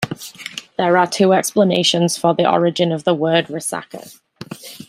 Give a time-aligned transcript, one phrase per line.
[0.79, 4.11] There are two explanations for the origin of the word resaca.